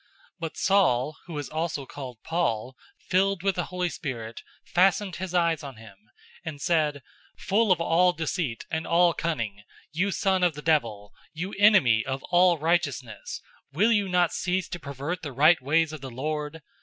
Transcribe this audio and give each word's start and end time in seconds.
013:009 0.01 0.07
But 0.39 0.57
Saul, 0.57 1.17
who 1.27 1.37
is 1.37 1.47
also 1.49 1.85
called 1.85 2.23
Paul, 2.23 2.75
filled 2.97 3.43
with 3.43 3.53
the 3.53 3.65
Holy 3.65 3.89
Spirit, 3.89 4.41
fastened 4.65 5.17
his 5.17 5.35
eyes 5.35 5.61
on 5.63 5.75
him, 5.75 5.95
013:010 6.39 6.41
and 6.45 6.59
said, 6.59 7.03
"Full 7.37 7.71
of 7.71 7.79
all 7.79 8.11
deceit 8.11 8.65
and 8.71 8.87
all 8.87 9.13
cunning, 9.13 9.61
you 9.91 10.09
son 10.09 10.41
of 10.41 10.55
the 10.55 10.63
devil, 10.63 11.13
you 11.33 11.53
enemy 11.59 12.03
of 12.03 12.23
all 12.31 12.57
righteousness, 12.57 13.41
will 13.71 13.91
you 13.91 14.09
not 14.09 14.33
cease 14.33 14.67
to 14.69 14.79
pervert 14.79 15.21
the 15.21 15.33
right 15.33 15.61
ways 15.61 15.93
of 15.93 16.01
the 16.01 16.09
Lord? 16.09 16.63